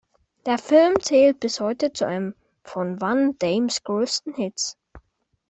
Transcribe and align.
Der 0.47 0.57
Film 0.57 0.99
zählt 0.99 1.39
bis 1.41 1.59
heute 1.59 1.93
zu 1.93 2.07
einem 2.07 2.33
von 2.63 2.99
Van 2.99 3.37
Dammes 3.37 3.83
größten 3.83 4.33
Hits. 4.33 4.75